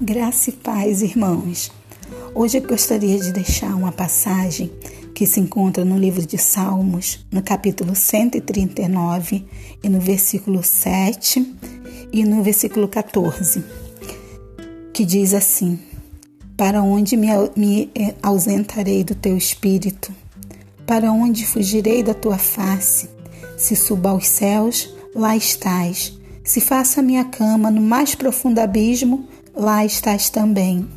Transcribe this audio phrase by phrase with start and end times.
[0.00, 1.70] Graça e paz, irmãos.
[2.34, 4.72] Hoje eu gostaria de deixar uma passagem
[5.14, 9.44] que se encontra no livro de Salmos, no capítulo 139,
[9.82, 11.54] e no versículo 7
[12.12, 13.62] e no versículo 14,
[14.92, 15.78] que diz assim:
[16.56, 17.28] Para onde me
[18.22, 20.12] ausentarei do teu espírito?
[20.84, 23.08] Para onde fugirei da tua face?
[23.56, 26.18] Se suba aos céus, lá estás.
[26.42, 30.88] Se faça minha cama no mais profundo abismo, lá estás também.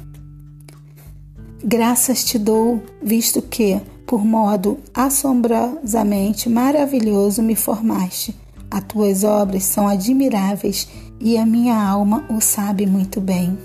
[1.64, 8.36] Graças te dou, visto que, por modo assombrosamente maravilhoso, me formaste.
[8.70, 10.88] As tuas obras são admiráveis
[11.20, 13.58] e a minha alma o sabe muito bem.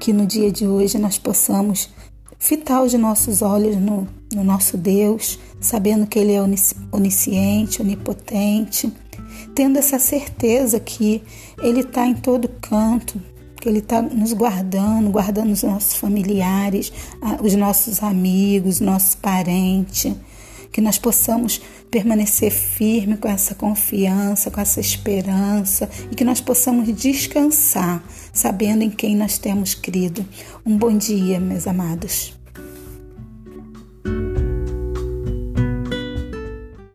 [0.00, 1.88] Que no dia de hoje nós possamos
[2.38, 6.42] fitar os nossos olhos no, no nosso Deus, sabendo que Ele é
[6.92, 8.92] onisciente, onipotente,
[9.54, 11.22] tendo essa certeza que
[11.62, 13.20] Ele está em todo canto,
[13.66, 16.92] que Ele está nos guardando, guardando os nossos familiares,
[17.42, 20.14] os nossos amigos, nossos parentes,
[20.70, 26.94] que nós possamos permanecer firme com essa confiança, com essa esperança e que nós possamos
[26.94, 30.24] descansar, sabendo em quem nós temos crido.
[30.64, 32.35] Um bom dia, meus amados.